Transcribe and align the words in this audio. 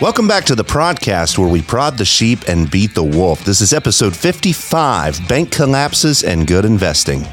Welcome 0.00 0.28
back 0.28 0.44
to 0.44 0.54
the 0.54 0.62
podcast 0.64 1.38
where 1.38 1.48
we 1.48 1.60
prod 1.60 1.98
the 1.98 2.04
sheep 2.04 2.46
and 2.46 2.70
beat 2.70 2.94
the 2.94 3.02
wolf. 3.02 3.44
This 3.44 3.60
is 3.60 3.72
episode 3.72 4.14
55 4.14 5.26
Bank 5.26 5.50
Collapses 5.50 6.22
and 6.22 6.46
Good 6.46 6.64
Investing. 6.64 7.26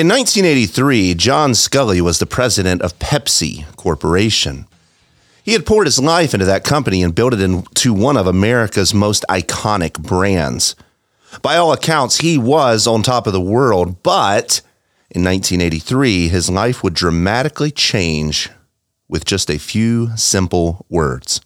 In 0.00 0.08
1983, 0.08 1.12
John 1.12 1.50
Sculley 1.50 2.00
was 2.00 2.18
the 2.18 2.24
president 2.24 2.80
of 2.80 2.98
Pepsi 2.98 3.66
Corporation. 3.76 4.66
He 5.42 5.52
had 5.52 5.66
poured 5.66 5.86
his 5.86 5.98
life 5.98 6.32
into 6.32 6.46
that 6.46 6.64
company 6.64 7.02
and 7.02 7.14
built 7.14 7.34
it 7.34 7.40
into 7.42 7.92
one 7.92 8.16
of 8.16 8.26
America's 8.26 8.94
most 8.94 9.26
iconic 9.28 10.00
brands. 10.00 10.74
By 11.42 11.58
all 11.58 11.70
accounts, 11.70 12.20
he 12.20 12.38
was 12.38 12.86
on 12.86 13.02
top 13.02 13.26
of 13.26 13.34
the 13.34 13.42
world, 13.42 14.02
but 14.02 14.62
in 15.10 15.22
1983, 15.22 16.28
his 16.28 16.48
life 16.48 16.82
would 16.82 16.94
dramatically 16.94 17.70
change 17.70 18.48
with 19.06 19.26
just 19.26 19.50
a 19.50 19.58
few 19.58 20.16
simple 20.16 20.86
words. 20.88 21.42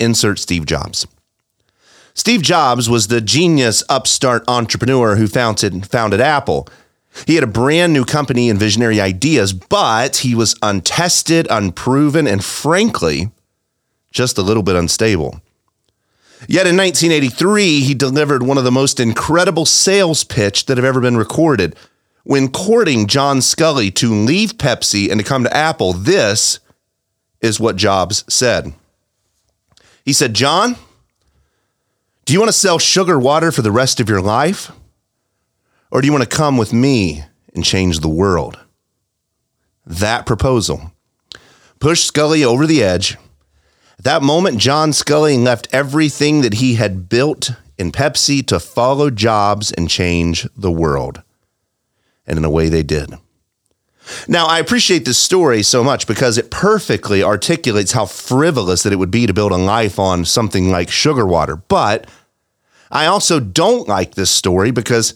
Insert 0.00 0.38
Steve 0.38 0.64
Jobs. 0.64 1.06
Steve 2.14 2.40
Jobs 2.40 2.88
was 2.88 3.08
the 3.08 3.20
genius 3.20 3.84
upstart 3.90 4.42
entrepreneur 4.48 5.16
who 5.16 5.26
founded, 5.26 5.86
founded 5.86 6.22
Apple. 6.22 6.66
He 7.24 7.34
had 7.34 7.44
a 7.44 7.48
brand 7.48 7.92
new 7.92 8.04
company 8.04 8.50
and 8.50 8.58
visionary 8.58 9.00
ideas, 9.00 9.52
but 9.52 10.18
he 10.18 10.34
was 10.34 10.56
untested, 10.62 11.46
unproven, 11.48 12.26
and 12.26 12.44
frankly, 12.44 13.30
just 14.10 14.38
a 14.38 14.42
little 14.42 14.62
bit 14.62 14.76
unstable. 14.76 15.40
Yet 16.48 16.66
in 16.66 16.76
1983, 16.76 17.80
he 17.80 17.94
delivered 17.94 18.42
one 18.42 18.58
of 18.58 18.64
the 18.64 18.70
most 18.70 19.00
incredible 19.00 19.64
sales 19.64 20.22
pitch 20.24 20.66
that 20.66 20.76
have 20.76 20.84
ever 20.84 21.00
been 21.00 21.16
recorded. 21.16 21.74
When 22.24 22.48
courting 22.48 23.06
John 23.06 23.38
Sculley 23.38 23.94
to 23.94 24.12
leave 24.12 24.58
Pepsi 24.58 25.10
and 25.10 25.18
to 25.18 25.24
come 25.24 25.44
to 25.44 25.56
Apple, 25.56 25.92
this 25.92 26.60
is 27.40 27.58
what 27.58 27.76
Jobs 27.76 28.24
said. 28.28 28.74
He 30.04 30.12
said, 30.12 30.34
John, 30.34 30.76
do 32.24 32.32
you 32.32 32.40
want 32.40 32.48
to 32.48 32.58
sell 32.58 32.78
sugar 32.78 33.18
water 33.18 33.50
for 33.50 33.62
the 33.62 33.72
rest 33.72 34.00
of 34.00 34.08
your 34.08 34.20
life? 34.20 34.70
Or 35.90 36.00
do 36.00 36.06
you 36.06 36.12
want 36.12 36.28
to 36.28 36.36
come 36.36 36.56
with 36.56 36.72
me 36.72 37.24
and 37.54 37.64
change 37.64 38.00
the 38.00 38.08
world? 38.08 38.58
That 39.84 40.26
proposal 40.26 40.92
pushed 41.78 42.12
Sculley 42.12 42.44
over 42.44 42.66
the 42.66 42.82
edge. 42.82 43.16
At 43.98 44.04
that 44.04 44.22
moment, 44.22 44.58
John 44.58 44.90
Sculley 44.90 45.42
left 45.42 45.68
everything 45.72 46.42
that 46.42 46.54
he 46.54 46.74
had 46.74 47.08
built 47.08 47.50
in 47.78 47.92
Pepsi 47.92 48.46
to 48.46 48.58
follow 48.58 49.10
Jobs 49.10 49.72
and 49.72 49.88
change 49.88 50.46
the 50.56 50.70
world. 50.70 51.22
And 52.26 52.38
in 52.38 52.44
a 52.44 52.50
way, 52.50 52.68
they 52.68 52.82
did. 52.82 53.14
Now, 54.28 54.46
I 54.46 54.58
appreciate 54.58 55.04
this 55.04 55.18
story 55.18 55.62
so 55.62 55.82
much 55.82 56.06
because 56.06 56.38
it 56.38 56.50
perfectly 56.50 57.22
articulates 57.22 57.92
how 57.92 58.06
frivolous 58.06 58.82
that 58.82 58.92
it 58.92 58.96
would 58.96 59.10
be 59.10 59.26
to 59.26 59.34
build 59.34 59.52
a 59.52 59.56
life 59.56 59.98
on 59.98 60.24
something 60.24 60.70
like 60.70 60.90
sugar 60.90 61.26
water. 61.26 61.56
But 61.56 62.06
I 62.90 63.06
also 63.06 63.40
don't 63.40 63.88
like 63.88 64.14
this 64.14 64.30
story 64.30 64.70
because 64.70 65.14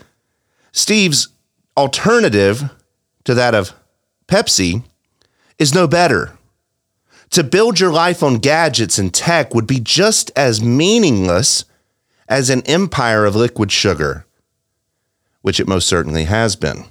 Steve's 0.72 1.28
alternative 1.76 2.70
to 3.24 3.34
that 3.34 3.54
of 3.54 3.72
Pepsi 4.26 4.84
is 5.58 5.74
no 5.74 5.86
better. 5.86 6.36
To 7.30 7.44
build 7.44 7.78
your 7.78 7.92
life 7.92 8.22
on 8.22 8.38
gadgets 8.38 8.98
and 8.98 9.14
tech 9.14 9.54
would 9.54 9.66
be 9.66 9.78
just 9.80 10.32
as 10.34 10.62
meaningless 10.62 11.64
as 12.28 12.50
an 12.50 12.62
empire 12.62 13.24
of 13.24 13.36
liquid 13.36 13.70
sugar, 13.70 14.26
which 15.42 15.60
it 15.60 15.68
most 15.68 15.86
certainly 15.86 16.24
has 16.24 16.56
been. 16.56 16.84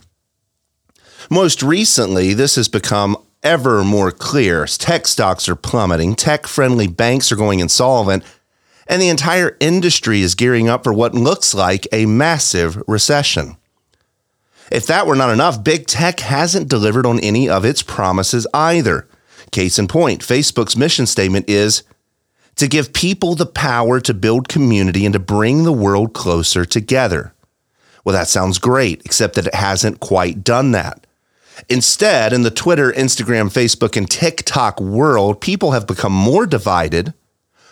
Most 1.30 1.62
recently, 1.62 2.34
this 2.34 2.56
has 2.56 2.68
become 2.68 3.18
ever 3.44 3.84
more 3.84 4.12
clear. 4.12 4.66
Tech 4.66 5.08
stocks 5.08 5.48
are 5.48 5.56
plummeting, 5.56 6.16
tech 6.16 6.48
friendly 6.48 6.88
banks 6.88 7.32
are 7.32 7.38
going 7.38 7.60
insolvent, 7.60 8.24
and 8.88 9.02
the 9.02 9.10
entire 9.10 9.56
industry 9.60 10.22
is 10.22 10.36
gearing 10.36 10.68
up 10.68 10.84
for 10.84 10.94
what 10.94 11.14
looks 11.14 11.54
like 11.54 11.88
a 11.92 12.06
massive 12.06 12.82
recession. 12.88 13.56
If 14.72 14.86
that 14.88 15.08
were 15.08 15.16
not 15.16 15.32
enough, 15.32 15.64
big 15.64 15.88
tech 15.88 16.20
hasn't 16.20 16.70
delivered 16.70 17.06
on 17.06 17.20
any 17.20 17.50
of 17.50 17.66
its 17.66 17.82
promises 17.82 18.46
either. 18.54 19.08
Case 19.52 19.80
in 19.80 19.88
point, 19.88 20.22
Facebook's 20.22 20.78
mission 20.78 21.06
statement 21.06 21.50
is 21.50 21.84
to 22.56 22.68
give 22.68 22.94
people 22.94 23.36
the 23.36 23.46
power 23.46 24.00
to 24.02 24.14
build 24.14 24.50
community 24.50 25.06
and 25.06 25.14
to 25.14 25.20
bring 25.20 25.64
the 25.64 25.74
world 25.74 26.14
closer 26.14 26.66
together. 26.66 27.34
Well, 28.04 28.14
that 28.14 28.28
sounds 28.28 28.60
great, 28.60 29.02
except 29.06 29.36
that 29.36 29.48
it 29.48 29.56
hasn't 29.56 30.00
quite 30.00 30.44
done 30.44 30.72
that. 30.72 31.08
Instead, 31.68 32.32
in 32.32 32.44
the 32.44 32.52
Twitter, 32.52 32.92
Instagram, 32.92 33.52
Facebook, 33.52 33.98
and 33.98 34.10
TikTok 34.10 34.80
world, 34.80 35.42
people 35.42 35.72
have 35.72 35.88
become 35.88 36.14
more 36.14 36.46
divided, 36.46 37.14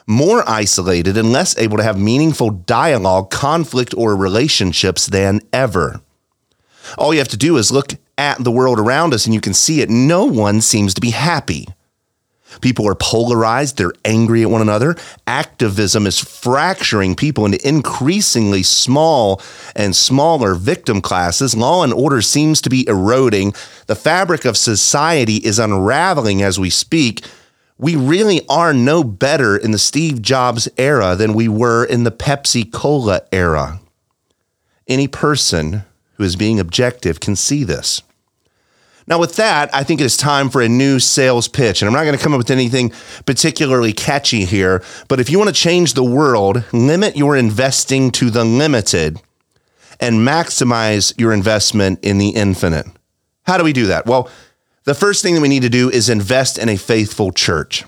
more 0.07 0.43
isolated, 0.49 1.17
and 1.17 1.31
less 1.31 1.57
able 1.57 1.77
to 1.77 1.83
have 1.83 1.99
meaningful 1.99 2.49
dialogue, 2.49 3.29
conflict, 3.29 3.93
or 3.95 4.15
relationships 4.15 5.05
than 5.05 5.41
ever. 5.53 6.01
All 6.97 7.13
you 7.13 7.19
have 7.19 7.27
to 7.29 7.37
do 7.37 7.57
is 7.57 7.71
look 7.71 7.93
at 8.17 8.43
the 8.43 8.51
world 8.51 8.79
around 8.79 9.13
us 9.13 9.25
and 9.25 9.33
you 9.33 9.41
can 9.41 9.53
see 9.53 9.81
it. 9.81 9.89
No 9.89 10.25
one 10.25 10.61
seems 10.61 10.93
to 10.95 11.01
be 11.01 11.11
happy. 11.11 11.67
People 12.61 12.87
are 12.87 12.95
polarized, 12.95 13.77
they're 13.77 13.93
angry 14.05 14.41
at 14.41 14.49
one 14.49 14.61
another. 14.61 14.95
Activism 15.27 16.07
is 16.07 16.19
fracturing 16.19 17.15
people 17.15 17.45
into 17.45 17.67
increasingly 17.67 18.63
small 18.63 19.41
and 19.75 19.95
smaller 19.95 20.55
victim 20.55 21.01
classes. 21.01 21.55
Law 21.55 21.83
and 21.83 21.93
order 21.93 22.21
seems 22.21 22.61
to 22.61 22.69
be 22.69 22.87
eroding. 22.87 23.53
The 23.87 23.95
fabric 23.95 24.45
of 24.45 24.57
society 24.57 25.35
is 25.37 25.59
unraveling 25.59 26.41
as 26.41 26.59
we 26.59 26.69
speak. 26.69 27.25
We 27.77 27.95
really 27.95 28.41
are 28.49 28.73
no 28.73 29.03
better 29.03 29.55
in 29.55 29.71
the 29.71 29.77
Steve 29.77 30.21
Jobs 30.21 30.67
era 30.77 31.15
than 31.15 31.33
we 31.33 31.47
were 31.47 31.85
in 31.85 32.05
the 32.05 32.11
Pepsi 32.11 32.71
Cola 32.71 33.21
era. 33.31 33.79
Any 34.87 35.07
person 35.07 35.83
who 36.17 36.23
is 36.23 36.35
being 36.35 36.59
objective 36.59 37.19
can 37.19 37.35
see 37.35 37.63
this. 37.63 38.01
Now, 39.07 39.19
with 39.19 39.37
that, 39.37 39.73
I 39.73 39.83
think 39.83 40.01
it 40.01 40.05
is 40.05 40.17
time 40.17 40.49
for 40.49 40.61
a 40.61 40.67
new 40.67 40.99
sales 40.99 41.47
pitch. 41.47 41.81
And 41.81 41.87
I'm 41.87 41.93
not 41.93 42.03
going 42.03 42.17
to 42.17 42.21
come 42.21 42.33
up 42.33 42.39
with 42.39 42.51
anything 42.51 42.91
particularly 43.25 43.93
catchy 43.93 44.43
here, 44.43 44.83
but 45.07 45.21
if 45.21 45.29
you 45.29 45.37
want 45.37 45.47
to 45.47 45.55
change 45.55 45.93
the 45.93 46.03
world, 46.03 46.65
limit 46.73 47.15
your 47.15 47.37
investing 47.37 48.11
to 48.11 48.29
the 48.29 48.43
limited 48.43 49.21
and 50.01 50.27
maximize 50.27 51.17
your 51.17 51.31
investment 51.31 51.99
in 52.03 52.17
the 52.17 52.29
infinite. 52.29 52.85
How 53.43 53.57
do 53.57 53.63
we 53.63 53.71
do 53.71 53.87
that? 53.87 54.05
Well, 54.05 54.29
the 54.83 54.93
first 54.93 55.23
thing 55.23 55.35
that 55.35 55.41
we 55.41 55.47
need 55.47 55.63
to 55.63 55.69
do 55.69 55.89
is 55.89 56.09
invest 56.09 56.57
in 56.57 56.67
a 56.67 56.77
faithful 56.77 57.31
church. 57.31 57.85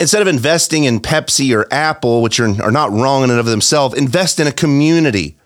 Instead 0.00 0.22
of 0.22 0.28
investing 0.28 0.84
in 0.84 1.00
Pepsi 1.00 1.56
or 1.56 1.72
Apple, 1.72 2.22
which 2.22 2.40
are, 2.40 2.60
are 2.62 2.72
not 2.72 2.90
wrong 2.90 3.22
in 3.22 3.30
and 3.30 3.38
of 3.38 3.46
themselves, 3.46 3.94
invest 3.94 4.40
in 4.40 4.46
a 4.46 4.52
community 4.52 5.36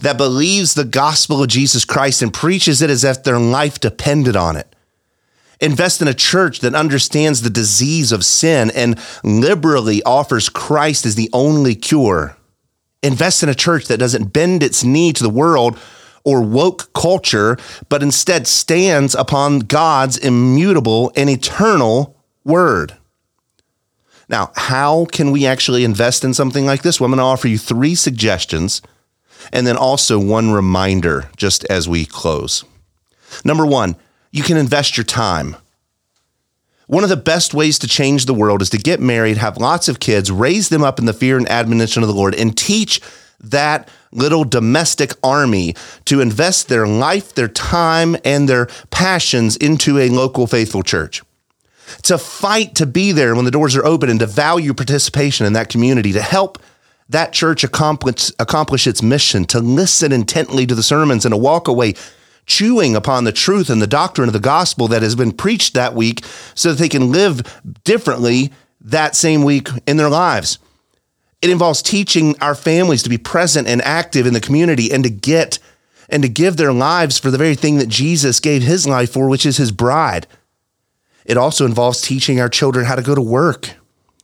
that 0.00 0.16
believes 0.16 0.74
the 0.74 0.84
gospel 0.84 1.42
of 1.42 1.48
Jesus 1.48 1.84
Christ 1.84 2.22
and 2.22 2.32
preaches 2.32 2.82
it 2.82 2.90
as 2.90 3.04
if 3.04 3.22
their 3.22 3.38
life 3.38 3.78
depended 3.80 4.36
on 4.36 4.56
it. 4.56 4.74
Invest 5.60 6.02
in 6.02 6.08
a 6.08 6.14
church 6.14 6.60
that 6.60 6.74
understands 6.74 7.42
the 7.42 7.50
disease 7.50 8.10
of 8.10 8.24
sin 8.24 8.72
and 8.74 8.98
liberally 9.22 10.02
offers 10.02 10.48
Christ 10.48 11.06
as 11.06 11.14
the 11.14 11.30
only 11.32 11.76
cure. 11.76 12.36
Invest 13.02 13.44
in 13.44 13.48
a 13.48 13.54
church 13.54 13.86
that 13.86 13.98
doesn't 13.98 14.32
bend 14.32 14.62
its 14.62 14.82
knee 14.82 15.12
to 15.12 15.22
the 15.22 15.30
world 15.30 15.78
or 16.24 16.42
woke 16.42 16.92
culture, 16.92 17.56
but 17.88 18.02
instead 18.02 18.46
stands 18.46 19.14
upon 19.14 19.60
God's 19.60 20.18
immutable 20.18 21.12
and 21.16 21.30
eternal 21.30 22.16
word. 22.44 22.96
Now, 24.28 24.50
how 24.56 25.04
can 25.06 25.30
we 25.30 25.46
actually 25.46 25.84
invest 25.84 26.24
in 26.24 26.32
something 26.32 26.64
like 26.64 26.82
this? 26.82 26.98
Well, 26.98 27.06
I'm 27.06 27.10
going 27.12 27.18
to 27.18 27.24
offer 27.24 27.48
you 27.48 27.58
three 27.58 27.94
suggestions 27.94 28.82
and 29.52 29.66
then 29.66 29.76
also 29.76 30.18
one 30.18 30.52
reminder 30.52 31.30
just 31.36 31.64
as 31.64 31.88
we 31.88 32.04
close. 32.04 32.64
Number 33.44 33.66
one, 33.66 33.96
you 34.30 34.42
can 34.42 34.56
invest 34.56 34.96
your 34.96 35.04
time. 35.04 35.56
One 36.86 37.04
of 37.04 37.10
the 37.10 37.16
best 37.16 37.54
ways 37.54 37.78
to 37.78 37.88
change 37.88 38.26
the 38.26 38.34
world 38.34 38.60
is 38.60 38.70
to 38.70 38.78
get 38.78 39.00
married, 39.00 39.38
have 39.38 39.56
lots 39.56 39.88
of 39.88 40.00
kids, 40.00 40.30
raise 40.30 40.68
them 40.68 40.82
up 40.82 40.98
in 40.98 41.06
the 41.06 41.12
fear 41.12 41.38
and 41.38 41.48
admonition 41.48 42.02
of 42.02 42.08
the 42.08 42.14
Lord, 42.14 42.34
and 42.34 42.56
teach 42.56 43.00
that 43.40 43.88
little 44.12 44.44
domestic 44.44 45.14
army 45.22 45.74
to 46.04 46.20
invest 46.20 46.68
their 46.68 46.86
life, 46.86 47.34
their 47.34 47.48
time, 47.48 48.16
and 48.24 48.48
their 48.48 48.66
passions 48.90 49.56
into 49.56 49.98
a 49.98 50.10
local 50.10 50.46
faithful 50.46 50.82
church. 50.82 51.22
To 52.02 52.18
fight 52.18 52.74
to 52.76 52.86
be 52.86 53.12
there 53.12 53.34
when 53.34 53.44
the 53.44 53.50
doors 53.50 53.74
are 53.74 53.84
open 53.84 54.10
and 54.10 54.20
to 54.20 54.26
value 54.26 54.74
participation 54.74 55.46
in 55.46 55.54
that 55.54 55.68
community, 55.68 56.12
to 56.12 56.22
help 56.22 56.58
that 57.12 57.32
church 57.32 57.64
accomplish, 57.64 58.30
accomplish 58.38 58.86
its 58.86 59.02
mission 59.02 59.44
to 59.46 59.60
listen 59.60 60.12
intently 60.12 60.66
to 60.66 60.74
the 60.74 60.82
sermons 60.82 61.24
and 61.24 61.32
to 61.32 61.36
walk 61.36 61.68
away 61.68 61.94
chewing 62.46 62.96
upon 62.96 63.24
the 63.24 63.32
truth 63.32 63.70
and 63.70 63.80
the 63.80 63.86
doctrine 63.86 64.28
of 64.28 64.32
the 64.32 64.40
gospel 64.40 64.88
that 64.88 65.02
has 65.02 65.14
been 65.14 65.32
preached 65.32 65.74
that 65.74 65.94
week 65.94 66.24
so 66.54 66.70
that 66.70 66.78
they 66.78 66.88
can 66.88 67.12
live 67.12 67.60
differently 67.84 68.52
that 68.80 69.14
same 69.14 69.44
week 69.44 69.68
in 69.86 69.96
their 69.96 70.08
lives. 70.08 70.58
It 71.40 71.50
involves 71.50 71.82
teaching 71.82 72.36
our 72.40 72.54
families 72.54 73.02
to 73.02 73.08
be 73.08 73.18
present 73.18 73.68
and 73.68 73.82
active 73.82 74.26
in 74.26 74.34
the 74.34 74.40
community 74.40 74.92
and 74.92 75.04
to 75.04 75.10
get 75.10 75.58
and 76.08 76.22
to 76.22 76.28
give 76.28 76.56
their 76.56 76.72
lives 76.72 77.18
for 77.18 77.30
the 77.30 77.38
very 77.38 77.54
thing 77.54 77.78
that 77.78 77.88
Jesus 77.88 78.38
gave 78.38 78.62
his 78.62 78.86
life 78.86 79.12
for, 79.12 79.28
which 79.28 79.46
is 79.46 79.56
his 79.56 79.72
bride. 79.72 80.26
It 81.24 81.36
also 81.36 81.64
involves 81.64 82.02
teaching 82.02 82.40
our 82.40 82.48
children 82.48 82.84
how 82.84 82.96
to 82.96 83.02
go 83.02 83.14
to 83.14 83.22
work 83.22 83.70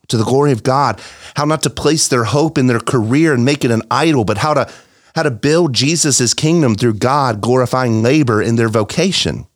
to 0.09 0.17
the 0.17 0.25
glory 0.25 0.51
of 0.51 0.63
God, 0.63 1.01
how 1.35 1.45
not 1.45 1.63
to 1.63 1.69
place 1.69 2.07
their 2.07 2.25
hope 2.25 2.57
in 2.57 2.67
their 2.67 2.79
career 2.79 3.33
and 3.33 3.45
make 3.45 3.63
it 3.63 3.71
an 3.71 3.83
idol, 3.89 4.25
but 4.25 4.39
how 4.39 4.53
to 4.53 4.69
how 5.15 5.23
to 5.23 5.31
build 5.31 5.73
Jesus' 5.73 6.33
kingdom 6.33 6.75
through 6.75 6.93
God 6.93 7.41
glorifying 7.41 8.03
labor 8.03 8.41
in 8.41 8.57
their 8.57 8.69
vocation. 8.69 9.47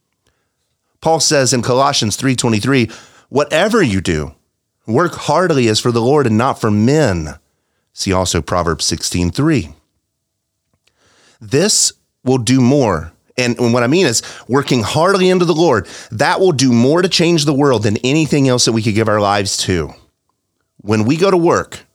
Paul 0.99 1.19
says 1.19 1.53
in 1.53 1.61
Colossians 1.61 2.15
3:23, 2.15 2.89
"Whatever 3.29 3.81
you 3.83 4.01
do, 4.01 4.33
work 4.87 5.15
heartily 5.15 5.67
as 5.67 5.79
for 5.79 5.91
the 5.91 6.01
Lord 6.01 6.25
and 6.25 6.37
not 6.37 6.59
for 6.59 6.71
men." 6.71 7.35
See 7.93 8.11
also 8.11 8.41
Proverbs 8.41 8.85
16:3. 8.85 9.75
This 11.39 11.93
will 12.23 12.39
do 12.39 12.59
more. 12.59 13.11
And 13.37 13.73
what 13.73 13.83
I 13.83 13.87
mean 13.87 14.05
is 14.05 14.21
working 14.47 14.83
heartily 14.83 15.29
into 15.29 15.45
the 15.45 15.55
Lord, 15.55 15.87
that 16.11 16.39
will 16.39 16.51
do 16.51 16.71
more 16.71 17.01
to 17.01 17.09
change 17.09 17.45
the 17.45 17.53
world 17.53 17.83
than 17.83 17.97
anything 17.97 18.47
else 18.47 18.65
that 18.65 18.73
we 18.73 18.81
could 18.81 18.95
give 18.95 19.09
our 19.09 19.21
lives 19.21 19.57
to. 19.57 19.93
When 20.83 21.05
we 21.05 21.15
go 21.15 21.31
to 21.31 21.37
work, 21.37 21.85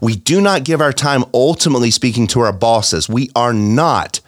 we 0.00 0.14
do 0.14 0.42
not 0.42 0.64
give 0.64 0.82
our 0.82 0.92
time 0.92 1.24
ultimately 1.32 1.90
speaking 1.90 2.26
to 2.28 2.40
our 2.40 2.52
bosses. 2.52 3.08
We 3.08 3.30
are 3.34 3.54
not 3.54 4.20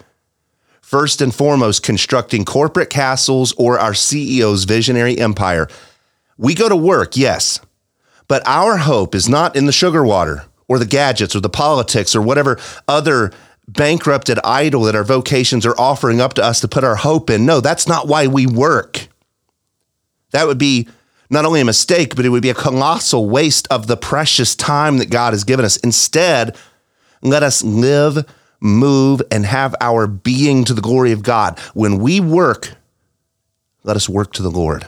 first 0.81 1.21
and 1.21 1.33
foremost 1.33 1.83
constructing 1.83 2.43
corporate 2.43 2.89
castles 2.89 3.53
or 3.55 3.77
our 3.77 3.91
CEO's 3.91 4.63
visionary 4.63 5.19
empire. 5.19 5.67
We 6.39 6.55
go 6.55 6.67
to 6.67 6.75
work, 6.75 7.15
yes, 7.15 7.59
but 8.27 8.41
our 8.47 8.77
hope 8.77 9.13
is 9.13 9.29
not 9.29 9.55
in 9.55 9.67
the 9.67 9.71
sugar 9.71 10.03
water 10.03 10.45
or 10.67 10.79
the 10.79 10.87
gadgets 10.87 11.35
or 11.35 11.39
the 11.39 11.49
politics 11.49 12.15
or 12.15 12.21
whatever 12.23 12.59
other 12.87 13.31
bankrupted 13.67 14.39
idol 14.43 14.81
that 14.83 14.95
our 14.95 15.03
vocations 15.03 15.67
are 15.67 15.79
offering 15.79 16.19
up 16.19 16.33
to 16.33 16.43
us 16.43 16.61
to 16.61 16.67
put 16.67 16.83
our 16.83 16.95
hope 16.95 17.29
in. 17.29 17.45
No, 17.45 17.59
that's 17.61 17.87
not 17.87 18.07
why 18.07 18.25
we 18.25 18.47
work. 18.47 19.07
That 20.31 20.47
would 20.47 20.57
be 20.57 20.87
not 21.33 21.45
only 21.45 21.59
a 21.59 21.65
mistake, 21.65 22.15
but 22.15 22.25
it 22.25 22.29
would 22.29 22.43
be 22.43 22.49
a 22.49 22.55
colossal 22.55 23.27
waste 23.27 23.67
of 23.69 23.87
the 23.87 23.97
precious 23.97 24.55
time 24.55 24.99
that 24.99 25.09
God 25.09 25.33
has 25.33 25.43
given 25.43 25.65
us. 25.65 25.77
Instead, 25.77 26.55
let 27.21 27.43
us 27.43 27.63
live, 27.63 28.25
move, 28.59 29.21
and 29.31 29.45
have 29.45 29.75
our 29.81 30.07
being 30.07 30.63
to 30.65 30.73
the 30.73 30.81
glory 30.81 31.11
of 31.11 31.23
God. 31.23 31.59
When 31.73 31.97
we 31.97 32.19
work, 32.19 32.75
let 33.83 33.95
us 33.95 34.07
work 34.07 34.31
to 34.33 34.43
the 34.43 34.51
Lord. 34.51 34.87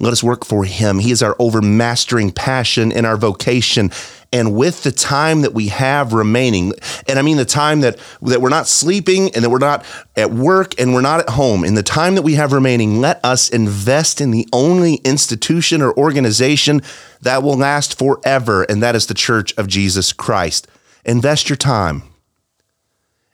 Let 0.00 0.12
us 0.12 0.22
work 0.22 0.44
for 0.44 0.64
Him. 0.64 0.98
He 0.98 1.10
is 1.10 1.22
our 1.22 1.34
overmastering 1.38 2.34
passion 2.34 2.92
in 2.92 3.04
our 3.04 3.16
vocation. 3.16 3.90
And 4.32 4.54
with 4.54 4.82
the 4.82 4.92
time 4.92 5.42
that 5.42 5.52
we 5.52 5.68
have 5.68 6.14
remaining, 6.14 6.72
and 7.06 7.18
I 7.18 7.22
mean 7.22 7.36
the 7.36 7.44
time 7.44 7.82
that, 7.82 7.98
that 8.22 8.40
we're 8.40 8.48
not 8.48 8.66
sleeping 8.66 9.30
and 9.34 9.44
that 9.44 9.50
we're 9.50 9.58
not 9.58 9.84
at 10.16 10.32
work 10.32 10.80
and 10.80 10.94
we're 10.94 11.02
not 11.02 11.20
at 11.20 11.30
home, 11.30 11.64
in 11.64 11.74
the 11.74 11.82
time 11.82 12.14
that 12.14 12.22
we 12.22 12.34
have 12.34 12.52
remaining, 12.52 13.00
let 13.00 13.22
us 13.22 13.50
invest 13.50 14.22
in 14.22 14.30
the 14.30 14.48
only 14.52 14.94
institution 15.04 15.82
or 15.82 15.92
organization 15.98 16.80
that 17.20 17.42
will 17.42 17.56
last 17.56 17.98
forever, 17.98 18.62
and 18.62 18.82
that 18.82 18.96
is 18.96 19.06
the 19.06 19.14
Church 19.14 19.52
of 19.58 19.66
Jesus 19.66 20.14
Christ. 20.14 20.66
Invest 21.04 21.50
your 21.50 21.56
time 21.56 22.02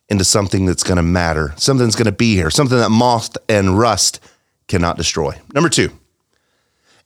into 0.09 0.25
something 0.25 0.67
that's 0.67 0.83
going 0.83 0.97
to 0.97 1.03
matter, 1.03 1.55
something 1.59 1.87
that's 1.87 1.97
going 1.97 2.07
to 2.07 2.13
be 2.13 2.35
here, 2.35 2.51
something 2.51 2.79
that 2.79 2.91
moth 2.91 3.37
and 3.49 3.79
rust 3.79 4.21
cannot 4.67 4.97
destroy. 4.97 5.39
Number 5.55 5.69
two, 5.69 5.93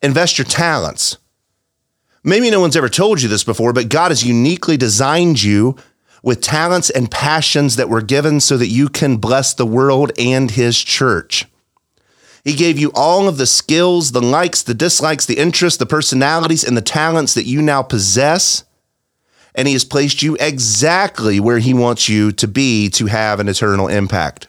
invest 0.03 0.39
your 0.39 0.45
talents. 0.45 1.19
Maybe 2.25 2.51
no 2.51 2.61
one's 2.61 2.77
ever 2.77 2.89
told 2.89 3.23
you 3.23 3.29
this 3.29 3.45
before, 3.45 3.73
but 3.73 3.89
God 3.89 4.11
has 4.11 4.25
uniquely 4.25 4.77
designed 4.77 5.43
you 5.43 5.77
with 6.23 6.41
talents 6.41 6.89
and 6.89 7.11
passions 7.11 7.77
that 7.77 7.89
were 7.89 8.03
given 8.03 8.41
so 8.41 8.57
that 8.57 8.69
you 8.69 8.89
can 8.89 9.17
bless 9.17 9.55
the 9.55 9.67
world 9.67 10.13
and 10.19 10.51
his 10.51 10.79
church. 10.79 11.47
He 12.45 12.55
gave 12.55 12.79
you 12.79 12.91
all 12.95 13.29
of 13.29 13.39
the 13.39 13.47
skills, 13.47 14.13
the 14.13 14.23
likes, 14.23 14.63
the 14.63 14.75
dislikes, 14.75 15.27
the 15.27 15.39
interests, 15.39 15.79
the 15.79 15.87
personalities, 15.87 16.65
and 16.65 16.77
the 16.77 16.83
talents 16.83 17.35
that 17.35 17.47
you 17.47 17.63
now 17.63 17.83
possess. 17.83 18.65
And 19.55 19.69
he 19.69 19.75
has 19.75 19.85
placed 19.85 20.23
you 20.23 20.37
exactly 20.41 21.39
where 21.39 21.59
he 21.59 21.75
wants 21.75 22.09
you 22.09 22.33
to 22.33 22.49
be 22.49 22.89
to 22.91 23.07
have 23.07 23.39
an 23.39 23.49
eternal 23.49 23.87
impact. 23.87 24.49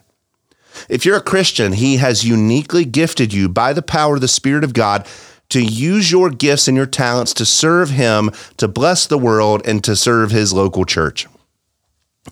If 0.90 1.06
you're 1.06 1.18
a 1.18 1.22
Christian, 1.22 1.74
he 1.74 1.98
has 1.98 2.24
uniquely 2.24 2.86
gifted 2.86 3.32
you 3.32 3.48
by 3.48 3.74
the 3.74 3.84
power 3.84 4.16
of 4.16 4.22
the 4.22 4.28
Spirit 4.28 4.64
of 4.64 4.74
God 4.74 5.08
to 5.54 5.64
use 5.64 6.12
your 6.12 6.32
gifts 6.32 6.68
and 6.68 6.76
your 6.76 6.88
talents 6.88 7.32
to 7.36 7.46
serve 7.46 7.92
Him, 7.92 8.32
to 8.58 8.68
bless 8.68 9.06
the 9.06 9.20
world, 9.20 9.62
and 9.68 9.84
to 9.84 9.96
serve 9.96 10.32
His 10.32 10.52
local 10.52 10.84
church. 10.84 11.28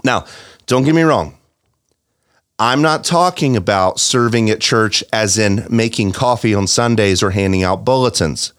Now, 0.04 0.26
don't 0.66 0.84
get 0.84 0.96
me 0.96 1.04
wrong. 1.04 1.38
I'm 2.58 2.82
not 2.82 3.04
talking 3.04 3.56
about 3.56 4.00
serving 4.00 4.50
at 4.50 4.60
church 4.60 5.04
as 5.14 5.38
in 5.38 5.68
making 5.70 6.14
coffee 6.14 6.56
on 6.56 6.66
Sundays 6.66 7.22
or 7.22 7.32
handing 7.32 7.64
out 7.64 7.86
bulletins. 7.86 8.54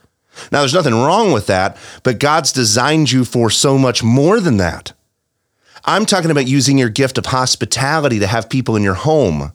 Now, 0.52 0.60
there's 0.60 0.74
nothing 0.74 0.94
wrong 0.94 1.32
with 1.32 1.48
that, 1.48 1.76
but 2.04 2.20
God's 2.20 2.52
designed 2.52 3.10
you 3.10 3.24
for 3.24 3.50
so 3.50 3.76
much 3.76 4.04
more 4.04 4.38
than 4.38 4.58
that. 4.58 4.92
I'm 5.84 6.06
talking 6.06 6.30
about 6.30 6.46
using 6.46 6.78
your 6.78 6.88
gift 6.88 7.18
of 7.18 7.26
hospitality 7.26 8.20
to 8.20 8.28
have 8.28 8.48
people 8.48 8.76
in 8.76 8.84
your 8.84 8.94
home 8.94 9.52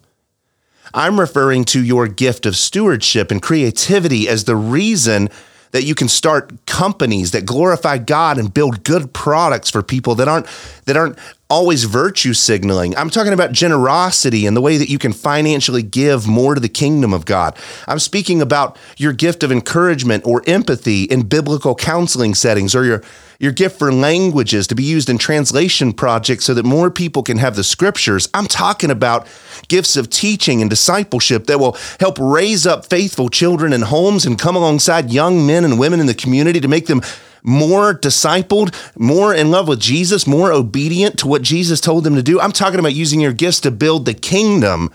I'm 0.94 1.18
referring 1.18 1.64
to 1.66 1.82
your 1.82 2.08
gift 2.08 2.46
of 2.46 2.56
stewardship 2.56 3.30
and 3.30 3.42
creativity 3.42 4.28
as 4.28 4.44
the 4.44 4.56
reason 4.56 5.28
that 5.70 5.84
you 5.84 5.94
can 5.94 6.08
start 6.08 6.66
companies 6.66 7.32
that 7.32 7.44
glorify 7.44 7.98
God 7.98 8.38
and 8.38 8.52
build 8.52 8.84
good 8.84 9.12
products 9.12 9.70
for 9.70 9.82
people 9.82 10.14
that 10.16 10.28
aren't 10.28 10.46
that 10.86 10.96
aren't 10.96 11.18
always 11.50 11.84
virtue 11.84 12.34
signaling. 12.34 12.94
I'm 12.96 13.08
talking 13.08 13.32
about 13.32 13.52
generosity 13.52 14.46
and 14.46 14.56
the 14.56 14.60
way 14.60 14.76
that 14.76 14.90
you 14.90 14.98
can 14.98 15.14
financially 15.14 15.82
give 15.82 16.26
more 16.26 16.54
to 16.54 16.60
the 16.60 16.68
kingdom 16.68 17.14
of 17.14 17.24
God. 17.24 17.56
I'm 17.86 17.98
speaking 17.98 18.42
about 18.42 18.76
your 18.98 19.14
gift 19.14 19.42
of 19.42 19.50
encouragement 19.50 20.26
or 20.26 20.42
empathy 20.46 21.04
in 21.04 21.22
biblical 21.22 21.74
counseling 21.74 22.34
settings 22.34 22.74
or 22.74 22.84
your 22.84 23.02
your 23.40 23.52
gift 23.52 23.78
for 23.78 23.92
languages 23.92 24.66
to 24.66 24.74
be 24.74 24.82
used 24.82 25.08
in 25.08 25.16
translation 25.16 25.92
projects 25.92 26.44
so 26.44 26.54
that 26.54 26.64
more 26.64 26.90
people 26.90 27.22
can 27.22 27.38
have 27.38 27.54
the 27.54 27.62
scriptures. 27.62 28.28
I'm 28.34 28.46
talking 28.46 28.90
about 28.90 29.28
gifts 29.68 29.96
of 29.96 30.10
teaching 30.10 30.60
and 30.60 30.68
discipleship 30.68 31.46
that 31.46 31.60
will 31.60 31.76
help 32.00 32.18
raise 32.18 32.66
up 32.66 32.86
faithful 32.86 33.28
children 33.28 33.72
in 33.72 33.82
homes 33.82 34.26
and 34.26 34.36
come 34.36 34.56
alongside 34.56 35.12
young 35.12 35.46
men 35.46 35.64
and 35.64 35.78
women 35.78 36.00
in 36.00 36.06
the 36.06 36.14
community 36.14 36.58
to 36.58 36.66
make 36.66 36.86
them 36.86 37.00
more 37.42 37.94
discipled, 37.94 38.74
more 38.98 39.34
in 39.34 39.50
love 39.50 39.68
with 39.68 39.80
Jesus, 39.80 40.26
more 40.26 40.52
obedient 40.52 41.18
to 41.20 41.28
what 41.28 41.42
Jesus 41.42 41.80
told 41.80 42.04
them 42.04 42.14
to 42.14 42.22
do. 42.22 42.40
I'm 42.40 42.52
talking 42.52 42.80
about 42.80 42.94
using 42.94 43.20
your 43.20 43.32
gifts 43.32 43.60
to 43.60 43.70
build 43.70 44.04
the 44.04 44.14
kingdom. 44.14 44.90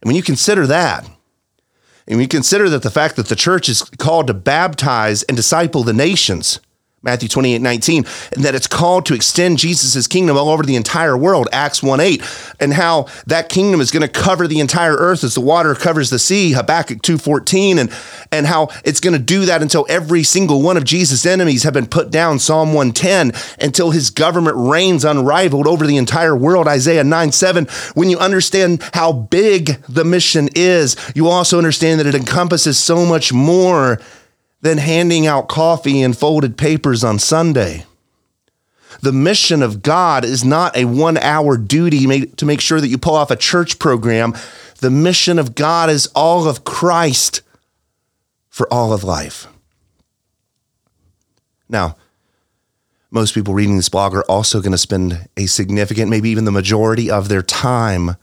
And 0.00 0.08
when 0.08 0.16
you 0.16 0.22
consider 0.22 0.66
that, 0.66 1.08
and 2.06 2.20
you 2.20 2.28
consider 2.28 2.70
that 2.70 2.82
the 2.82 2.90
fact 2.90 3.16
that 3.16 3.26
the 3.26 3.36
church 3.36 3.68
is 3.68 3.82
called 3.82 4.28
to 4.28 4.34
baptize 4.34 5.22
and 5.24 5.36
disciple 5.36 5.82
the 5.82 5.92
nations, 5.92 6.60
Matthew 7.00 7.28
28, 7.28 7.62
19, 7.62 8.04
and 8.32 8.44
that 8.44 8.56
it's 8.56 8.66
called 8.66 9.06
to 9.06 9.14
extend 9.14 9.58
Jesus' 9.58 10.08
kingdom 10.08 10.36
all 10.36 10.48
over 10.48 10.64
the 10.64 10.74
entire 10.74 11.16
world, 11.16 11.46
Acts 11.52 11.80
1 11.80 12.00
8, 12.00 12.22
and 12.58 12.72
how 12.72 13.06
that 13.28 13.48
kingdom 13.48 13.80
is 13.80 13.92
going 13.92 14.02
to 14.02 14.08
cover 14.08 14.48
the 14.48 14.58
entire 14.58 14.96
earth 14.96 15.22
as 15.22 15.36
the 15.36 15.40
water 15.40 15.76
covers 15.76 16.10
the 16.10 16.18
sea, 16.18 16.52
Habakkuk 16.54 17.00
2 17.02 17.16
14, 17.16 17.78
and, 17.78 17.92
and 18.32 18.48
how 18.48 18.70
it's 18.84 18.98
going 18.98 19.12
to 19.12 19.20
do 19.20 19.44
that 19.44 19.62
until 19.62 19.86
every 19.88 20.24
single 20.24 20.60
one 20.60 20.76
of 20.76 20.82
Jesus' 20.82 21.24
enemies 21.24 21.62
have 21.62 21.72
been 21.72 21.86
put 21.86 22.10
down, 22.10 22.40
Psalm 22.40 22.74
110, 22.74 23.30
until 23.60 23.92
his 23.92 24.10
government 24.10 24.56
reigns 24.56 25.04
unrivaled 25.04 25.68
over 25.68 25.86
the 25.86 25.98
entire 25.98 26.34
world, 26.34 26.66
Isaiah 26.66 27.04
9 27.04 27.30
7. 27.30 27.68
When 27.94 28.10
you 28.10 28.18
understand 28.18 28.82
how 28.92 29.12
big 29.12 29.80
the 29.84 30.04
mission 30.04 30.48
is, 30.56 30.96
you 31.14 31.28
also 31.28 31.58
understand 31.58 32.00
that 32.00 32.08
it 32.08 32.16
encompasses 32.16 32.76
so 32.76 33.06
much 33.06 33.32
more 33.32 34.00
than 34.60 34.78
handing 34.78 35.26
out 35.26 35.48
coffee 35.48 36.02
and 36.02 36.16
folded 36.16 36.56
papers 36.56 37.04
on 37.04 37.18
Sunday. 37.18 37.84
The 39.00 39.12
mission 39.12 39.62
of 39.62 39.82
God 39.82 40.24
is 40.24 40.44
not 40.44 40.76
a 40.76 40.84
one 40.84 41.18
hour 41.18 41.56
duty 41.56 42.26
to 42.26 42.46
make 42.46 42.60
sure 42.60 42.80
that 42.80 42.88
you 42.88 42.98
pull 42.98 43.14
off 43.14 43.30
a 43.30 43.36
church 43.36 43.78
program. 43.78 44.34
The 44.80 44.90
mission 44.90 45.38
of 45.38 45.54
God 45.54 45.90
is 45.90 46.06
all 46.14 46.48
of 46.48 46.64
Christ 46.64 47.42
for 48.48 48.72
all 48.72 48.92
of 48.92 49.04
life. 49.04 49.46
Now, 51.68 51.96
most 53.10 53.34
people 53.34 53.54
reading 53.54 53.76
this 53.76 53.88
blog 53.88 54.14
are 54.14 54.24
also 54.24 54.60
going 54.60 54.72
to 54.72 54.78
spend 54.78 55.28
a 55.36 55.46
significant, 55.46 56.10
maybe 56.10 56.30
even 56.30 56.44
the 56.44 56.50
majority 56.50 57.10
of 57.10 57.28
their 57.28 57.42
time 57.42 58.16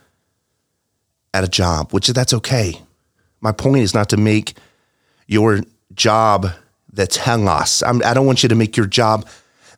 at 1.34 1.44
a 1.44 1.48
job, 1.48 1.92
which 1.92 2.08
that's 2.08 2.34
okay. 2.34 2.82
My 3.42 3.51
point 3.51 3.77
is 3.77 3.94
not 3.94 4.10
to 4.10 4.18
make 4.18 4.58
your 5.27 5.62
job 5.94 6.48
the 6.92 7.08
telos. 7.08 7.84
I'm, 7.84 7.98
I 8.04 8.13
do 8.13 8.22
not 8.22 8.25
want 8.25 8.44
you 8.44 8.50
to 8.50 8.56
make 8.56 8.77
your 8.77 8.86
job 8.86 9.27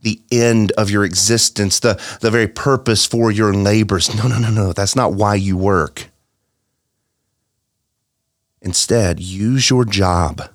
the 0.02 0.22
end 0.32 0.72
of 0.74 0.90
your 0.90 1.04
existence, 1.04 1.80
the, 1.80 2.02
the 2.22 2.32
very 2.32 2.48
purpose 2.48 3.06
for 3.06 3.32
your 3.32 3.54
labors. 3.54 4.14
No, 4.16 4.28
no, 4.28 4.38
no, 4.38 4.52
no. 4.52 4.74
That's 4.74 4.96
not 4.96 5.14
why 5.14 5.36
you 5.36 5.58
work. 5.58 6.10
Instead, 8.62 9.20
use 9.20 9.70
your 9.70 9.86
job 9.86 10.50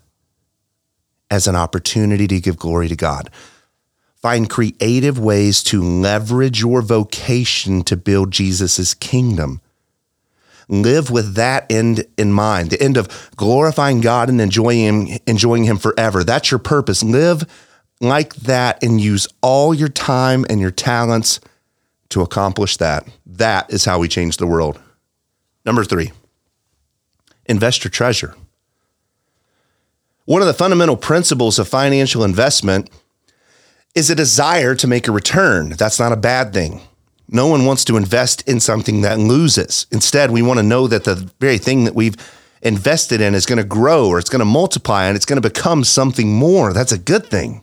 as 1.30 1.46
an 1.46 1.56
opportunity 1.56 2.26
to 2.28 2.40
give 2.40 2.58
glory 2.58 2.88
to 2.88 2.96
God. 2.96 3.30
Find 4.16 4.48
creative 4.48 5.18
ways 5.18 5.62
to 5.64 5.82
leverage 5.82 6.60
your 6.60 6.82
vocation 6.82 7.82
to 7.84 7.96
build 7.96 8.30
Jesus' 8.30 8.94
kingdom. 8.94 9.60
Live 10.72 11.10
with 11.10 11.34
that 11.34 11.70
end 11.70 12.06
in 12.16 12.32
mind, 12.32 12.70
the 12.70 12.82
end 12.82 12.96
of 12.96 13.30
glorifying 13.36 14.00
God 14.00 14.30
and 14.30 14.40
enjoying 14.40 15.06
him, 15.06 15.18
enjoying 15.26 15.64
him 15.64 15.76
forever. 15.76 16.24
That's 16.24 16.50
your 16.50 16.58
purpose. 16.58 17.02
Live 17.02 17.44
like 18.00 18.34
that 18.36 18.82
and 18.82 18.98
use 18.98 19.28
all 19.42 19.74
your 19.74 19.90
time 19.90 20.46
and 20.48 20.62
your 20.62 20.70
talents 20.70 21.40
to 22.08 22.22
accomplish 22.22 22.78
that. 22.78 23.06
That 23.26 23.70
is 23.70 23.84
how 23.84 23.98
we 23.98 24.08
change 24.08 24.38
the 24.38 24.46
world. 24.46 24.80
Number 25.66 25.84
three, 25.84 26.10
invest 27.44 27.84
your 27.84 27.90
treasure. 27.90 28.34
One 30.24 30.40
of 30.40 30.48
the 30.48 30.54
fundamental 30.54 30.96
principles 30.96 31.58
of 31.58 31.68
financial 31.68 32.24
investment 32.24 32.88
is 33.94 34.08
a 34.08 34.14
desire 34.14 34.74
to 34.76 34.86
make 34.86 35.06
a 35.06 35.12
return. 35.12 35.68
That's 35.70 36.00
not 36.00 36.12
a 36.12 36.16
bad 36.16 36.54
thing. 36.54 36.80
No 37.32 37.46
one 37.46 37.64
wants 37.64 37.84
to 37.86 37.96
invest 37.96 38.46
in 38.46 38.60
something 38.60 39.00
that 39.00 39.18
loses. 39.18 39.86
Instead, 39.90 40.30
we 40.30 40.42
want 40.42 40.58
to 40.58 40.62
know 40.62 40.86
that 40.86 41.04
the 41.04 41.30
very 41.40 41.56
thing 41.56 41.84
that 41.84 41.94
we've 41.94 42.16
invested 42.60 43.22
in 43.22 43.34
is 43.34 43.46
going 43.46 43.56
to 43.56 43.64
grow 43.64 44.06
or 44.06 44.18
it's 44.18 44.28
going 44.28 44.40
to 44.40 44.44
multiply 44.44 45.06
and 45.06 45.16
it's 45.16 45.24
going 45.24 45.40
to 45.40 45.48
become 45.48 45.82
something 45.82 46.30
more. 46.30 46.74
That's 46.74 46.92
a 46.92 46.98
good 46.98 47.26
thing. 47.26 47.62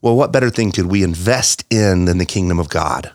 Well, 0.00 0.16
what 0.16 0.32
better 0.32 0.48
thing 0.48 0.70
could 0.70 0.86
we 0.86 1.02
invest 1.02 1.64
in 1.70 2.04
than 2.04 2.18
the 2.18 2.24
kingdom 2.24 2.60
of 2.60 2.68
God? 2.68 3.12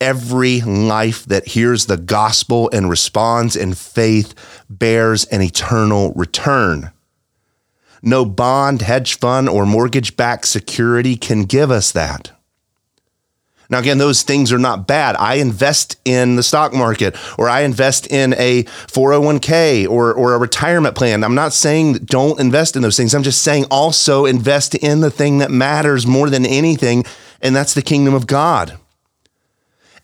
Every 0.00 0.62
life 0.62 1.24
that 1.26 1.48
hears 1.48 1.86
the 1.86 1.98
gospel 1.98 2.70
and 2.72 2.88
responds 2.88 3.54
in 3.54 3.74
faith 3.74 4.34
bears 4.68 5.26
an 5.26 5.42
eternal 5.42 6.12
return. 6.14 6.90
No 8.02 8.24
bond, 8.24 8.82
hedge 8.82 9.18
fund, 9.18 9.48
or 9.48 9.64
mortgage 9.64 10.16
backed 10.16 10.48
security 10.48 11.16
can 11.16 11.44
give 11.44 11.70
us 11.70 11.92
that. 11.92 12.32
Now, 13.70 13.78
again, 13.78 13.98
those 13.98 14.22
things 14.22 14.52
are 14.52 14.58
not 14.58 14.86
bad. 14.86 15.16
I 15.16 15.36
invest 15.36 15.98
in 16.04 16.36
the 16.36 16.42
stock 16.42 16.72
market 16.72 17.16
or 17.38 17.48
I 17.48 17.62
invest 17.62 18.06
in 18.08 18.34
a 18.34 18.64
401k 18.64 19.88
or, 19.88 20.12
or 20.12 20.34
a 20.34 20.38
retirement 20.38 20.94
plan. 20.94 21.24
I'm 21.24 21.34
not 21.34 21.52
saying 21.52 21.94
don't 22.04 22.38
invest 22.38 22.76
in 22.76 22.82
those 22.82 22.96
things. 22.96 23.14
I'm 23.14 23.22
just 23.22 23.42
saying 23.42 23.66
also 23.70 24.26
invest 24.26 24.74
in 24.74 25.00
the 25.00 25.10
thing 25.10 25.38
that 25.38 25.50
matters 25.50 26.06
more 26.06 26.28
than 26.28 26.44
anything, 26.44 27.04
and 27.40 27.56
that's 27.56 27.74
the 27.74 27.82
kingdom 27.82 28.14
of 28.14 28.26
God 28.26 28.78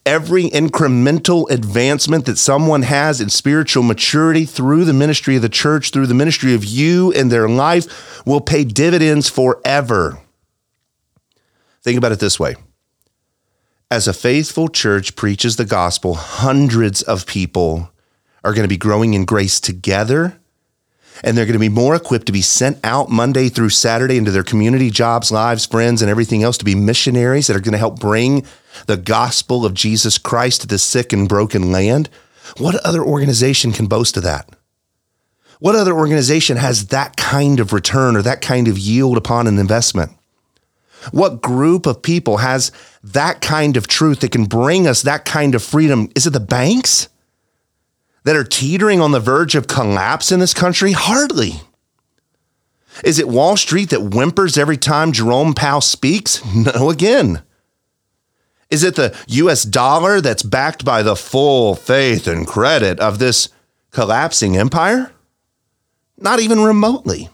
every 0.07 0.49
incremental 0.51 1.49
advancement 1.51 2.27
that 2.27 2.39
someone 2.39 2.83
has 2.83 3.21
in 3.21 3.29
spiritual 3.29 3.83
maturity 3.83 4.45
through 4.45 4.85
the 4.85 4.93
ministry 4.93 5.37
of 5.37 5.43
the 5.43 5.49
church, 5.49 5.91
through 5.91 6.07
the 6.07 6.15
ministry 6.15 6.55
of 6.55 6.65
you 6.65 7.11
in 7.13 7.29
their 7.29 7.49
life, 7.49 8.25
will 8.27 8.41
pay 8.41 8.65
dividends 8.65 9.29
forever. 9.29 10.19
Think 11.83 11.99
about 11.99 12.13
it 12.13 12.19
this 12.19 12.41
way. 12.41 12.57
As 13.93 14.07
a 14.07 14.13
faithful 14.13 14.69
church 14.69 15.17
preaches 15.17 15.57
the 15.57 15.65
gospel, 15.65 16.15
hundreds 16.15 17.03
of 17.03 17.27
people 17.27 17.91
are 18.45 18.53
going 18.53 18.63
to 18.63 18.69
be 18.69 18.77
growing 18.77 19.15
in 19.15 19.25
grace 19.25 19.59
together 19.59 20.39
and 21.25 21.37
they're 21.37 21.45
going 21.45 21.55
to 21.55 21.59
be 21.59 21.69
more 21.69 21.97
equipped 21.97 22.27
to 22.27 22.33
be 22.33 22.41
sent 22.41 22.79
out 22.85 23.11
Monday 23.11 23.49
through 23.49 23.71
Saturday 23.71 24.17
into 24.17 24.31
their 24.31 24.45
community, 24.45 24.91
jobs, 24.91 25.33
lives, 25.33 25.67
friends, 25.67 26.03
and 26.03 26.11
everything 26.11 26.45
else 26.45 26.57
to 26.59 26.65
be 26.65 26.77
missionaries 26.77 27.49
that 27.49 27.57
are 27.57 27.61
going 27.61 27.73
to 27.73 27.79
help 27.79 27.99
bring 27.99 28.47
the 28.87 28.97
gospel 28.97 29.67
of 29.67 29.75
Jesus 29.75 30.19
Christ 30.19 30.61
to 30.61 30.67
the 30.69 30.79
sick 30.79 31.13
and 31.13 31.29
broken 31.29 31.73
land. 31.73 32.09
What 32.59 32.77
other 32.87 33.03
organization 33.03 33.73
can 33.73 33.87
boast 33.87 34.17
of 34.17 34.23
that? 34.23 34.49
What 35.59 35.75
other 35.75 35.95
organization 35.95 36.59
has 36.59 36.87
that 36.87 37.17
kind 37.17 37.59
of 37.59 37.73
return 37.73 38.17
or 38.17 38.23
that 38.23 38.41
kind 38.41 38.69
of 38.69 38.79
yield 38.79 39.19
upon 39.19 39.49
an 39.49 39.59
investment? 39.59 40.13
What 41.13 41.43
group 41.43 41.87
of 41.87 42.03
people 42.03 42.39
has 42.39 42.71
that 43.03 43.41
kind 43.41 43.77
of 43.77 43.87
truth 43.87 44.21
that 44.21 44.33
can 44.33 44.45
bring 44.45 44.87
us 44.87 45.03
that 45.03 45.25
kind 45.25 45.55
of 45.55 45.63
freedom? 45.63 46.09
Is 46.15 46.27
it 46.27 46.31
the 46.31 46.41
banks? 46.41 47.09
that 48.25 48.37
are 48.37 48.45
teetering 48.45 49.01
on 49.01 49.13
the 49.13 49.21
verge 49.21 49.55
of 49.55 49.67
collapse 49.67 50.31
in 50.33 50.41
this 50.41 50.55
country? 50.55 50.93
Hardly. 50.93 51.63
Is 53.05 53.19
it 53.19 53.29
Wall 53.29 53.57
Street 53.57 53.91
that 53.91 54.01
whimpers 54.01 54.59
every 54.59 54.77
time 54.77 55.13
Jerome 55.13 55.55
Powell 55.55 55.81
speaks? 55.81 56.43
No, 56.55 56.91
again. 56.91 57.43
Is 58.69 58.85
it 58.85 58.95
the 58.95 59.17
US 59.27 59.65
dollar 59.65 60.21
that's 60.21 60.43
backed 60.43 60.85
by 60.85 61.03
the 61.03 61.17
full 61.17 61.75
faith 61.75 62.29
and 62.29 62.47
credit 62.47 63.01
of 63.01 63.19
this 63.19 63.49
collapsing 63.91 64.57
empire? 64.57 65.13
Not 66.17 66.39
even 66.41 66.61
remotely. 66.61 67.31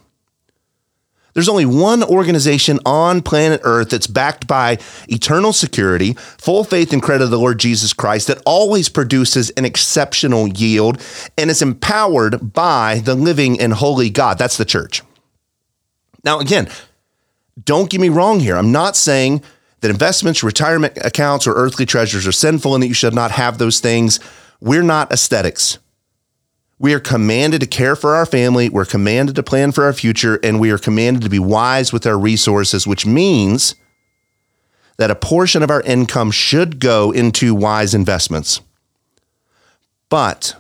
There's 1.37 1.51
only 1.51 1.67
one 1.67 2.03
organization 2.03 2.81
on 2.87 3.21
planet 3.21 3.61
Earth 3.63 3.91
that's 3.91 4.07
backed 4.07 4.47
by 4.47 4.79
eternal 5.07 5.53
security, 5.53 6.15
full 6.15 6.65
faith 6.65 6.95
and 6.95 7.03
credit 7.03 7.25
of 7.25 7.31
the 7.31 7.39
Lord 7.39 7.59
Jesus 7.61 7.93
Christ, 7.93 8.29
that 8.29 8.41
always 8.47 8.89
produces 8.89 9.51
an 9.51 9.67
exceptional 9.67 10.49
yield 10.49 10.99
and 11.37 11.51
is 11.51 11.61
empowered 11.61 12.55
by 12.55 13.03
the 13.05 13.15
living 13.15 13.61
and 13.61 13.75
holy 13.75 14.09
God. 14.09 14.39
That's 14.39 14.57
the 14.57 14.65
church. 14.65 15.03
Now, 16.25 16.41
again, 16.41 16.71
don't 17.63 17.91
get 17.91 18.01
me 18.01 18.09
wrong 18.09 18.41
here. 18.41 18.57
I'm 18.57 18.73
not 18.73 18.97
saying 18.97 19.43
that 19.83 19.91
investments, 19.91 20.43
retirement 20.43 20.97
accounts, 21.05 21.47
or 21.47 21.53
earthly 21.53 21.85
treasures 21.85 22.27
are 22.27 22.33
sinful 22.33 22.73
and 22.73 22.83
that 22.83 22.89
you 22.89 22.95
should 22.95 23.13
not 23.13 23.31
have 23.33 23.59
those 23.59 23.79
things. 23.79 24.21
We're 24.63 24.83
not 24.83 25.13
aesthetics. 25.13 25.81
We 26.79 26.93
are 26.93 27.01
commanded 27.01 27.63
to 27.63 27.67
care 27.67 27.97
for 27.97 28.15
our 28.15 28.27
family. 28.27 28.69
We're 28.69 28.85
commanded 28.85 29.35
to 29.37 29.43
plan 29.43 29.73
for 29.73 29.85
our 29.85 29.95
future, 29.95 30.39
and 30.43 30.61
we 30.61 30.71
are 30.71 30.79
commanded 30.79 31.23
to 31.23 31.31
be 31.31 31.39
wise 31.39 31.93
with 31.93 32.07
our 32.07 32.19
resources, 32.19 32.87
which 32.87 33.07
means 33.07 33.75
that 34.99 35.11
a 35.11 35.15
portion 35.15 35.63
of 35.63 35.71
our 35.71 35.81
income 35.83 36.31
should 36.31 36.79
go 36.79 37.13
into 37.13 37.55
wise 37.55 37.95
investments. 37.95 38.61
But 40.09 40.55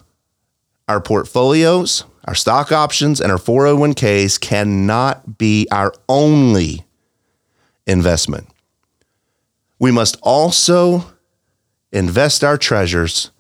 our 0.89 1.01
portfolios, 1.01 2.05
our 2.25 2.35
stock 2.35 2.73
options, 2.73 3.21
and 3.21 3.31
our 3.31 3.39
401ks 3.39 4.41
cannot 4.41 5.39
be 5.39 5.67
our 5.71 5.93
only 6.09 6.87
investment. 7.87 8.49
We 9.79 9.91
must 9.91 10.17
also 10.23 11.13
invest 11.93 12.43
our 12.43 12.57
treasures 12.57 13.31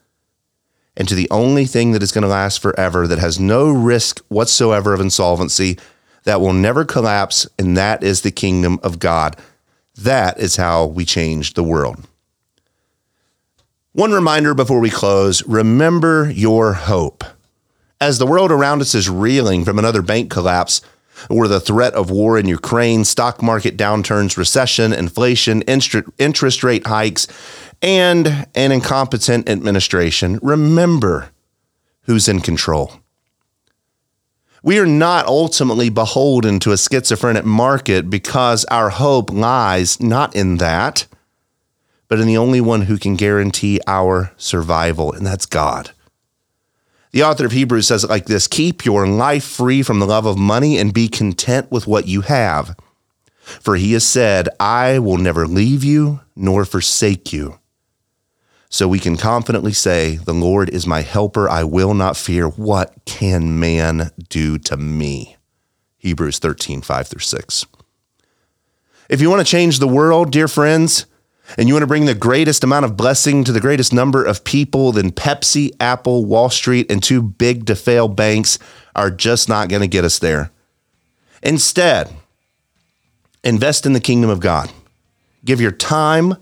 into 0.96 1.14
the 1.14 1.28
only 1.30 1.66
thing 1.66 1.92
that 1.92 2.02
is 2.02 2.12
going 2.12 2.22
to 2.22 2.28
last 2.28 2.60
forever, 2.60 3.06
that 3.06 3.18
has 3.18 3.38
no 3.38 3.70
risk 3.70 4.20
whatsoever 4.28 4.94
of 4.94 5.00
insolvency, 5.00 5.78
that 6.24 6.40
will 6.40 6.52
never 6.52 6.84
collapse, 6.84 7.46
and 7.58 7.76
that 7.76 8.02
is 8.02 8.22
the 8.22 8.30
kingdom 8.30 8.80
of 8.82 8.98
God. 8.98 9.36
That 9.96 10.38
is 10.38 10.56
how 10.56 10.86
we 10.86 11.04
change 11.04 11.54
the 11.54 11.64
world. 11.64 12.06
One 13.92 14.12
reminder 14.12 14.52
before 14.52 14.80
we 14.80 14.90
close 14.90 15.46
remember 15.46 16.30
your 16.30 16.74
hope. 16.74 17.24
As 17.98 18.18
the 18.18 18.26
world 18.26 18.52
around 18.52 18.82
us 18.82 18.94
is 18.94 19.08
reeling 19.08 19.64
from 19.64 19.78
another 19.78 20.02
bank 20.02 20.30
collapse, 20.30 20.82
or 21.30 21.48
the 21.48 21.60
threat 21.60 21.94
of 21.94 22.10
war 22.10 22.38
in 22.38 22.46
Ukraine, 22.46 23.04
stock 23.04 23.42
market 23.42 23.76
downturns, 23.76 24.36
recession, 24.36 24.92
inflation, 24.92 25.62
interest 25.62 26.62
rate 26.62 26.86
hikes, 26.86 27.26
and 27.82 28.46
an 28.54 28.72
incompetent 28.72 29.48
administration, 29.48 30.38
remember 30.42 31.30
who's 32.02 32.28
in 32.28 32.40
control. 32.40 32.92
We 34.62 34.78
are 34.78 34.86
not 34.86 35.26
ultimately 35.26 35.90
beholden 35.90 36.58
to 36.60 36.72
a 36.72 36.76
schizophrenic 36.76 37.44
market 37.44 38.10
because 38.10 38.64
our 38.64 38.90
hope 38.90 39.30
lies 39.30 40.00
not 40.00 40.34
in 40.34 40.56
that, 40.56 41.06
but 42.08 42.18
in 42.18 42.26
the 42.26 42.36
only 42.36 42.60
one 42.60 42.82
who 42.82 42.98
can 42.98 43.16
guarantee 43.16 43.80
our 43.86 44.32
survival, 44.36 45.12
and 45.12 45.24
that's 45.24 45.46
God. 45.46 45.92
The 47.16 47.22
author 47.22 47.46
of 47.46 47.52
Hebrews 47.52 47.88
says 47.88 48.04
it 48.04 48.10
like 48.10 48.26
this 48.26 48.46
Keep 48.46 48.84
your 48.84 49.08
life 49.08 49.42
free 49.42 49.82
from 49.82 50.00
the 50.00 50.06
love 50.06 50.26
of 50.26 50.36
money 50.36 50.76
and 50.76 50.92
be 50.92 51.08
content 51.08 51.72
with 51.72 51.86
what 51.86 52.06
you 52.06 52.20
have. 52.20 52.76
For 53.40 53.76
he 53.76 53.94
has 53.94 54.06
said, 54.06 54.50
I 54.60 54.98
will 54.98 55.16
never 55.16 55.46
leave 55.46 55.82
you 55.82 56.20
nor 56.36 56.66
forsake 56.66 57.32
you. 57.32 57.58
So 58.68 58.86
we 58.86 58.98
can 58.98 59.16
confidently 59.16 59.72
say, 59.72 60.16
The 60.16 60.34
Lord 60.34 60.68
is 60.68 60.86
my 60.86 61.00
helper. 61.00 61.48
I 61.48 61.64
will 61.64 61.94
not 61.94 62.18
fear. 62.18 62.48
What 62.50 62.94
can 63.06 63.58
man 63.58 64.10
do 64.28 64.58
to 64.58 64.76
me? 64.76 65.38
Hebrews 65.96 66.38
13, 66.38 66.82
5 66.82 67.08
through 67.08 67.20
6. 67.20 67.64
If 69.08 69.22
you 69.22 69.30
want 69.30 69.40
to 69.40 69.50
change 69.50 69.78
the 69.78 69.88
world, 69.88 70.32
dear 70.32 70.48
friends, 70.48 71.06
and 71.56 71.68
you 71.68 71.74
want 71.74 71.82
to 71.82 71.88
bring 71.88 72.06
the 72.06 72.14
greatest 72.14 72.64
amount 72.64 72.84
of 72.84 72.96
blessing 72.96 73.44
to 73.44 73.52
the 73.52 73.60
greatest 73.60 73.92
number 73.92 74.24
of 74.24 74.44
people, 74.44 74.92
then 74.92 75.10
Pepsi, 75.12 75.70
Apple, 75.80 76.24
Wall 76.24 76.50
Street, 76.50 76.90
and 76.90 77.02
too 77.02 77.22
big 77.22 77.66
to 77.66 77.76
fail 77.76 78.08
banks 78.08 78.58
are 78.94 79.10
just 79.10 79.48
not 79.48 79.68
going 79.68 79.82
to 79.82 79.88
get 79.88 80.04
us 80.04 80.18
there. 80.18 80.50
Instead, 81.42 82.10
invest 83.44 83.86
in 83.86 83.92
the 83.92 84.00
kingdom 84.00 84.30
of 84.30 84.40
God. 84.40 84.70
Give 85.44 85.60
your 85.60 85.70
time, 85.72 86.34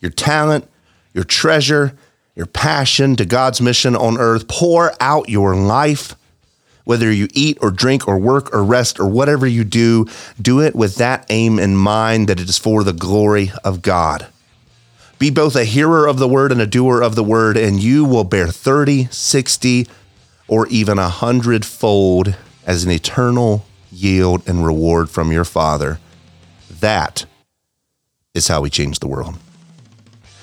your 0.00 0.10
talent, 0.10 0.68
your 1.14 1.24
treasure, 1.24 1.96
your 2.36 2.46
passion 2.46 3.16
to 3.16 3.24
God's 3.24 3.60
mission 3.60 3.96
on 3.96 4.18
earth. 4.18 4.48
Pour 4.48 4.92
out 5.00 5.28
your 5.28 5.56
life 5.56 6.14
Whether 6.84 7.12
you 7.12 7.28
eat 7.34 7.58
or 7.60 7.70
drink 7.70 8.08
or 8.08 8.18
work 8.18 8.52
or 8.54 8.64
rest 8.64 8.98
or 8.98 9.06
whatever 9.06 9.46
you 9.46 9.64
do, 9.64 10.06
do 10.42 10.60
it 10.60 10.74
with 10.74 10.96
that 10.96 11.26
aim 11.30 11.58
in 11.58 11.76
mind 11.76 12.28
that 12.28 12.40
it 12.40 12.48
is 12.48 12.58
for 12.58 12.82
the 12.82 12.92
glory 12.92 13.52
of 13.62 13.82
God. 13.82 14.26
Be 15.20 15.28
both 15.28 15.54
a 15.54 15.64
hearer 15.64 16.06
of 16.06 16.18
the 16.18 16.26
word 16.26 16.50
and 16.50 16.62
a 16.62 16.66
doer 16.66 17.02
of 17.02 17.14
the 17.14 17.22
word, 17.22 17.58
and 17.58 17.78
you 17.78 18.06
will 18.06 18.24
bear 18.24 18.48
30, 18.48 19.08
60, 19.10 19.86
or 20.48 20.66
even 20.68 20.98
a 20.98 21.10
hundredfold 21.10 22.34
as 22.66 22.84
an 22.84 22.90
eternal 22.90 23.66
yield 23.92 24.42
and 24.48 24.64
reward 24.64 25.10
from 25.10 25.30
your 25.30 25.44
Father. 25.44 26.00
That 26.70 27.26
is 28.32 28.48
how 28.48 28.62
we 28.62 28.70
change 28.70 29.00
the 29.00 29.08
world. 29.08 29.36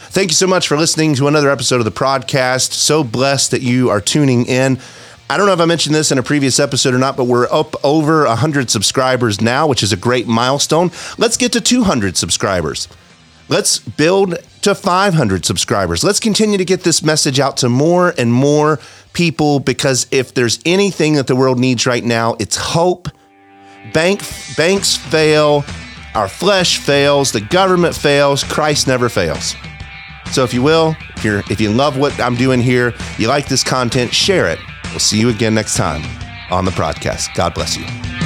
Thank 0.10 0.29
you 0.29 0.36
so 0.36 0.46
much 0.46 0.67
for 0.67 0.77
listening 0.77 1.15
to 1.15 1.27
another 1.27 1.50
episode 1.50 1.79
of 1.79 1.86
the 1.86 1.91
podcast. 1.91 2.72
So 2.72 3.03
blessed 3.03 3.50
that 3.50 3.63
you 3.63 3.89
are 3.89 4.00
tuning 4.00 4.46
in. 4.46 4.77
I 5.27 5.38
don't 5.38 5.48
know 5.48 5.53
if 5.53 5.60
I 5.60 5.65
mentioned 5.65 5.96
this 5.96 6.12
in 6.12 6.19
a 6.19 6.24
previous 6.24 6.60
episode 6.60 6.93
or 6.93 7.00
not, 7.00 7.17
but 7.17 7.24
we're 7.24 7.51
up 7.51 7.84
over 7.84 8.25
100 8.27 8.69
subscribers 8.69 9.41
now, 9.41 9.65
which 9.65 9.81
is 9.81 9.91
a 9.91 9.98
great 9.98 10.27
milestone. 10.27 10.91
Let's 11.17 11.36
get 11.36 11.51
to 11.53 11.62
200 11.62 12.15
subscribers. 12.15 12.88
Let's 13.50 13.79
build 13.79 14.38
to 14.67 14.75
500 14.75 15.45
subscribers. 15.45 16.03
Let's 16.03 16.19
continue 16.19 16.57
to 16.57 16.65
get 16.65 16.83
this 16.83 17.01
message 17.01 17.39
out 17.39 17.55
to 17.57 17.69
more 17.69 18.13
and 18.17 18.33
more 18.33 18.79
people 19.13 19.62
because 19.62 20.07
if 20.12 20.33
there's 20.33 20.59
anything 20.65 21.13
that 21.13 21.27
the 21.27 21.38
world 21.38 21.57
needs 21.57 21.86
right 21.86 22.03
now, 22.03 22.36
it's 22.38 22.57
hope. 22.57 23.07
Bank, 23.93 24.21
banks 24.57 24.97
fail, 24.97 25.63
our 26.13 26.27
flesh 26.27 26.79
fails, 26.79 27.31
the 27.31 27.39
government 27.39 27.95
fails, 27.95 28.43
Christ 28.43 28.88
never 28.88 29.07
fails. 29.07 29.55
So 30.31 30.43
if 30.43 30.53
you 30.53 30.62
will, 30.62 30.97
if 31.15 31.24
you 31.24 31.41
if 31.50 31.62
you 31.62 31.71
love 31.71 31.97
what 31.97 32.19
I'm 32.19 32.36
doing 32.36 32.59
here, 32.59 32.93
you 33.17 33.29
like 33.29 33.47
this 33.47 33.63
content, 33.63 34.13
share 34.13 34.50
it. 34.50 34.59
We'll 34.89 35.00
see 35.00 35.17
you 35.17 35.29
again 35.29 35.53
next 35.53 35.77
time 35.77 36.03
on 36.51 36.65
the 36.65 36.71
podcast. 36.71 37.33
God 37.36 37.53
bless 37.53 37.77
you. 37.77 38.16